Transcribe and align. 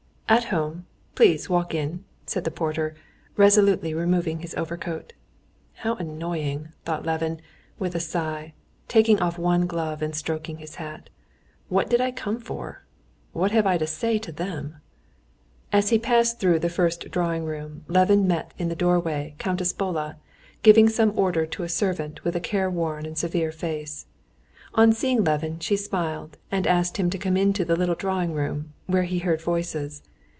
"At 0.31 0.45
home; 0.45 0.85
please 1.13 1.49
walk 1.49 1.73
in," 1.75 2.05
said 2.25 2.45
the 2.45 2.51
porter, 2.51 2.95
resolutely 3.35 3.93
removing 3.93 4.39
his 4.39 4.55
overcoat. 4.55 5.11
"How 5.73 5.95
annoying!" 5.95 6.69
thought 6.85 7.05
Levin 7.05 7.41
with 7.77 7.95
a 7.95 7.99
sigh, 7.99 8.53
taking 8.87 9.19
off 9.19 9.37
one 9.37 9.67
glove 9.67 10.01
and 10.01 10.15
stroking 10.15 10.59
his 10.59 10.75
hat. 10.75 11.09
"What 11.67 11.89
did 11.89 11.99
I 11.99 12.11
come 12.11 12.39
for? 12.39 12.85
What 13.33 13.51
have 13.51 13.67
I 13.67 13.77
to 13.77 13.85
say 13.85 14.17
to 14.19 14.31
them?" 14.31 14.77
As 15.73 15.89
he 15.89 15.99
passed 15.99 16.39
through 16.39 16.59
the 16.59 16.69
first 16.69 17.11
drawing 17.11 17.43
room 17.43 17.83
Levin 17.89 18.25
met 18.25 18.53
in 18.57 18.69
the 18.69 18.73
doorway 18.75 19.35
Countess 19.37 19.73
Bola, 19.73 20.15
giving 20.63 20.87
some 20.87 21.11
order 21.19 21.45
to 21.45 21.63
a 21.63 21.67
servant 21.69 22.23
with 22.23 22.37
a 22.37 22.39
care 22.39 22.69
worn 22.69 23.05
and 23.05 23.17
severe 23.17 23.51
face. 23.51 24.05
On 24.75 24.93
seeing 24.93 25.25
Levin 25.25 25.59
she 25.59 25.75
smiled, 25.75 26.37
and 26.49 26.65
asked 26.67 26.95
him 26.95 27.09
to 27.09 27.17
come 27.17 27.35
into 27.35 27.65
the 27.65 27.75
little 27.75 27.95
drawing 27.95 28.31
room, 28.31 28.73
where 28.85 29.03
he 29.03 29.19
heard 29.19 29.41
voices. 29.41 30.03